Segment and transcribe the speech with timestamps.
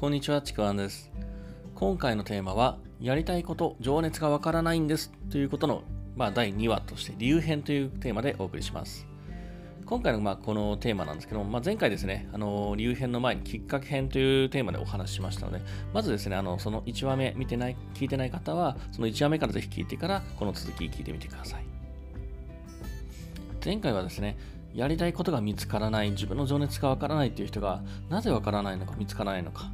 [0.00, 1.12] こんにちは、ちくわんです。
[1.74, 5.82] 今回のテーマは、やりたいこと、情熱がわからないんですということの、
[6.16, 9.06] まあ、第2話として、理由編というテーマでお送りします。
[9.84, 15.60] 今回のまあこのテーマなんですけども、まあ、前回ですね、あの理由編の前にきっかけ編というテーマでお話ししましたので、
[15.92, 21.64] まずですね、あのその1話目見てない、聞いてない方は、その1話目からぜひ聞いてから、この続き聞いてみてください。
[23.62, 24.38] 前回はですね、
[24.72, 29.70] やりたいことが見つからない、自分の情熱がわからないっていう人が、なぜわからないのか、見つからないのか、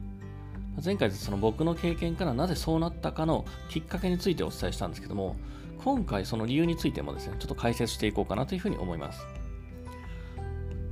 [0.85, 5.37] 前回その僕の経験からなぜそうなったかのきっかけについてお伝えしたんですけども、
[5.85, 9.27] 今回その理由についてもですね、ちょっと解説していこうかなというふうに思います。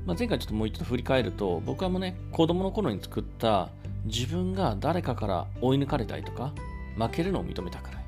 [0.06, 3.70] まあ、前回ちょっともう一度振り返ると、僕はもうね、子供の頃に作った
[4.04, 6.52] 自分が誰かから追い抜かれたりとか、
[6.96, 8.04] 負けるのを認めたくない。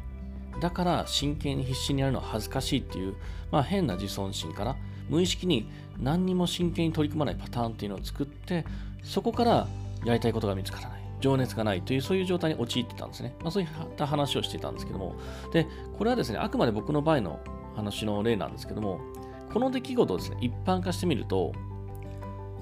[0.60, 3.14] だから真剣に必死にやるのは恥ずかしいっていう、
[3.50, 4.76] まあ、変な自尊心から
[5.08, 5.68] 無意識に
[5.98, 8.64] 何にも真剣に取り組まないパターンっていうのを作って
[9.02, 9.68] そこから
[10.04, 13.34] やりたいことが見つからない情熱がないというそういう状態に陥ってたんですね。
[13.40, 15.14] まあ、そういった話をしてたんですけども、
[15.52, 17.40] で、これはですね、あくまで僕の場合の
[17.74, 19.00] 話の例なんですけども、
[19.52, 21.52] この出来事をですね、一般化してみると、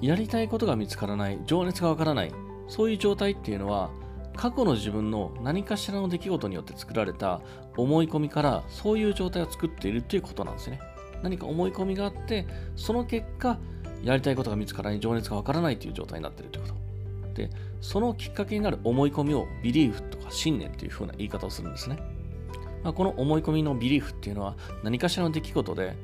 [0.01, 2.31] やりたいことが見つからない、情熱がわからない、
[2.67, 3.89] そういう状態っていうのは、
[4.35, 7.41] 過去の自分の何かしらの出来事によって作られた
[7.77, 10.79] 思い込みからそういう状態を作っているということなんですね。
[11.23, 12.45] 何か思い込みがあって、
[12.75, 13.57] その結果、
[14.03, 16.75] やりたいことが見つからない、情熱がわからないという状態になっているということ。
[17.35, 17.49] で、
[17.81, 21.99] そのきっかけになる思い込みをビリーフとか信念というふうな言い方をするんですね。
[22.83, 25.95] まあ、この思い込みのビリーフっていうのは何かしらの出来事で、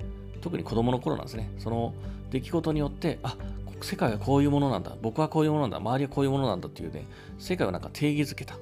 [0.41, 1.51] 特に子供の頃なんですね。
[1.57, 1.93] その
[2.29, 3.37] 出来事によって、あ、
[3.81, 7.05] 世界はこういうものなんだ、僕はこういうものなんだ、周りはこういうものなんだっていうね、
[7.39, 8.57] 世界をなんか定義づけた。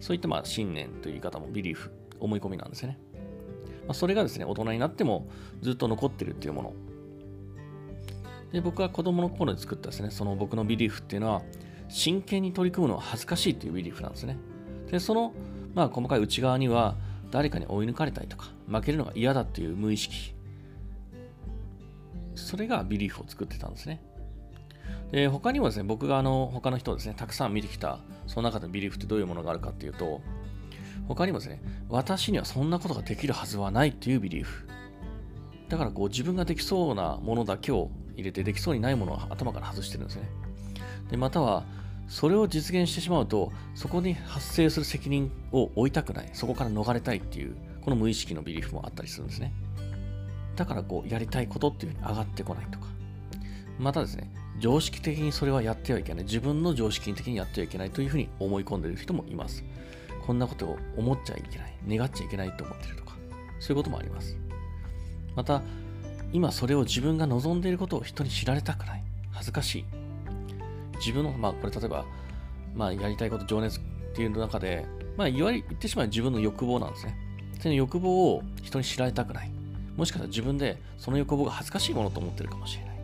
[0.00, 2.98] そういったまあ信念という言い方もビリーフ、思い込みなんですね。
[3.86, 5.28] まあ、それがですね、大人になっても
[5.60, 6.72] ずっと残ってるっていうもの。
[8.52, 11.42] で僕は子供の頃に作ったですね、その僕のビリーフっていうのは、
[11.88, 14.36] 真剣に取り組むのは恥ずかしいというビリーフなんですね。
[14.90, 15.32] で、その、
[15.74, 16.96] まあ、細かい内側には、
[17.30, 20.34] 誰かに追い抜かれたりとか、負けるのが嫌だっていう無意識。
[22.34, 24.02] それがビリーフを作ってたんですね。
[25.12, 30.20] で、他にもですね、僕があの、他の人をですね、たくさん見てきた、その中でビリーフってどういうものがあるかっていうと、
[31.06, 34.66] 他にもですね、私にはそんなことができるはずはないっていうビリーフ。
[35.68, 40.28] だからこう自分ができそうなものだけを入れてできそうにないものを頭から外してるんですね。
[41.10, 41.64] でまたは
[42.08, 46.30] それを実現してしまうとそこに発生する責任を負いたくない。
[46.32, 49.52] そこから逃れたいっていうこの無意識のビリーフもあったりするんですね。
[50.56, 52.86] だからこうやりたいことっていうふうに上がってこないとか。
[53.78, 56.24] またですね常識的にそれはやってはいけない。
[56.24, 59.64] 自分の常識的にやってはいけないというふうに思い込んでいる人もいます。
[60.26, 61.98] こんなことを思っちゃいけない。
[61.98, 63.16] 願っちゃいけないと思ってるとか。
[63.60, 64.36] そういうこともあります。
[65.34, 65.62] また
[66.32, 69.02] 今それを自分が望んでいることを人に知られたくない。
[69.32, 69.84] 恥ずかしい。
[70.96, 72.04] 自分の、まあ、これ例えば、
[72.74, 73.82] まあ、やりたいこと、情熱っ
[74.14, 77.16] ていうの中で、まあ、言われ、言ってしまう自分の欲望なんですね。
[77.60, 79.50] その欲望を人に知られたくない。
[79.96, 82.94] もしかしたら自分でその欲望が恥ずかしいものと思ってるかもしれない。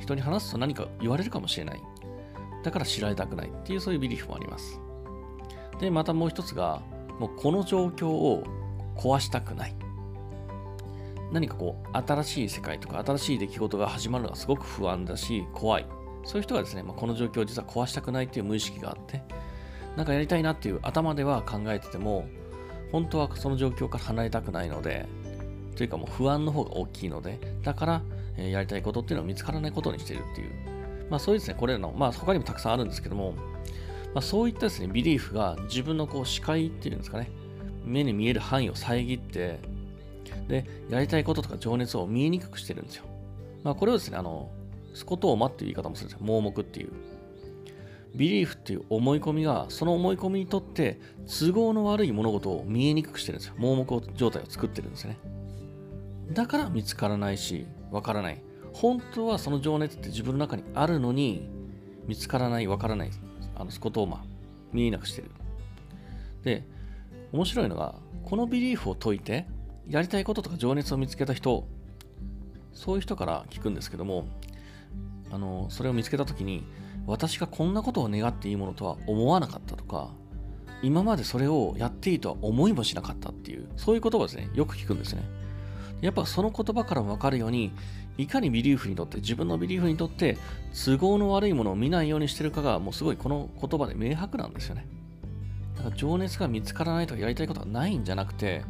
[0.00, 1.82] 人に話すと何か言われるかもしれない。
[2.64, 4.80] だから知られたくないっていうそういうビリーフもあります。
[5.80, 6.82] で、またもう一つが、
[7.20, 8.42] もうこの状況を
[8.96, 9.74] 壊したくない。
[11.32, 15.86] 何かこう、新しい世界とか新しい出来事が始まるのがすごく不安だし、怖い。
[16.26, 19.22] そういう人がですね、まあ、この状況を実は壊したくないっていう無意識があって、
[19.96, 22.26] なんかやりたいなっていう頭では考えてても、
[22.90, 25.06] 本当はその状況から離れたくないので、
[25.76, 28.02] というかもう不安の方が大きいので、だから、
[28.36, 30.50] えー、やりたいことっていうのは見つからないことにしているっていう、
[31.08, 33.34] まあそういうですね、これらの、まあ他にもたくさんあるんですけども、
[34.12, 37.30] まあ、そういったですね、ビリーフが自分のこう視界っていうんですかね、
[37.84, 39.60] 目に見える範囲を遮って、
[40.48, 43.04] で、やりたいこととか情熱を見えにくくしてるんですよ。
[43.62, 44.50] まあこれをですね、あの、
[44.96, 46.26] スコトーマっていう言い方もするんですよ。
[46.26, 46.90] 盲目っていう。
[48.14, 53.54] ビリーフっていう思い込みが、その思い込みにとって都合の悪い物事を見えにくくしてるんですよ。
[53.58, 55.18] 盲目状態を作ってるんですね。
[56.32, 58.42] だから見つからないし、わからない。
[58.72, 61.46] 本当はその情熱って自分の中にあるのに、
[62.06, 63.10] 見つからない、わからない。
[63.54, 64.24] あのスコトーマ、
[64.72, 65.30] 見えなくしてる。
[66.42, 66.64] で、
[67.32, 69.46] 面白いのが、このビリーフを解いて、
[69.90, 71.68] やりたいこととか情熱を見つけた人、
[72.72, 74.26] そういう人から聞くんですけども、
[75.30, 76.64] あのそれを見つけた時に
[77.06, 80.10] 私がこんなことを願っていいものとは思わなかったとか
[80.82, 84.50] 今までそれをやっていいとは思いもしなかったっていうそういう言葉ですね。
[84.54, 85.22] よく聞くんですね。
[86.00, 87.72] やっぱその言葉からも分かるように
[88.18, 90.36] いかにビリーフにとって自分のビリーフにとって
[90.72, 94.86] 都合の悪いものを見ないようにしてるかがもうすごいこの言葉で明白なんですよね。
[95.76, 98.62] だから情熱が見つからないとかやりたいことがないんじゃなくて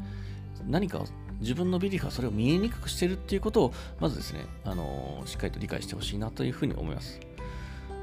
[0.67, 1.05] 何か
[1.41, 7.21] 自分のビリーフはそれを見えにくくしてるっていうことを、まずですね、あのー、しっかりと理解してほしいなというふうに思います。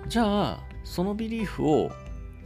[0.07, 1.91] じゃあ、そのビリーフを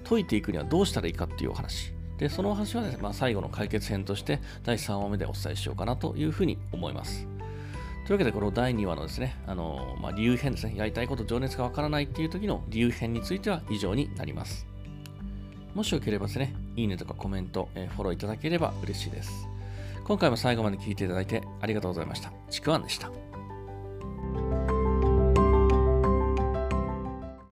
[0.07, 1.93] 解いていくにはどうしたらいいかっていうお話。
[2.17, 7.27] で、そのお話はですね、まあ、最後の解決編として第3話目でお伝えしようかなというふうに思います。
[8.05, 14.65] というわけで、この第2話のですね、あのまあ、理由編ですね、やりたいこと、情熱がわからないっていう時の理由編については以上になります。
[15.75, 19.47] もしよければですね、いいねとかコメント、えフォローいただければ嬉しいです。
[20.07, 22.31] 今回も最後まで聴いていただいてありがとうございました。
[22.49, 23.11] ちくわんでした。